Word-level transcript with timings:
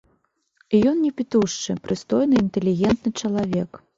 Ён 0.91 0.95
не 1.05 1.11
пітушчы, 1.19 1.75
прыстойны, 1.85 2.35
інтэлігентны 2.45 3.09
чалавек. 3.25 3.71